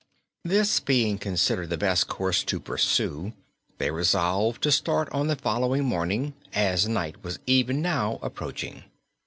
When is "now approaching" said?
7.83-8.85